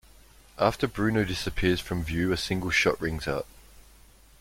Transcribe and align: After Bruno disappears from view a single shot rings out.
After 0.57 0.87
Bruno 0.87 1.23
disappears 1.25 1.79
from 1.79 2.03
view 2.03 2.31
a 2.31 2.37
single 2.37 2.71
shot 2.71 2.99
rings 2.99 3.27
out. 3.27 3.45